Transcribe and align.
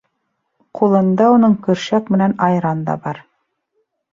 Ҡулында 0.79 1.27
уның 1.35 1.53
көршәк 1.67 2.09
менән 2.15 2.35
айран 2.49 2.83
да 2.89 2.97
бар. 3.05 3.21